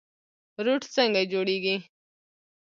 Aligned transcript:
روټ 0.65 0.81
څنګه 0.95 1.21
جوړیږي؟ 1.31 1.75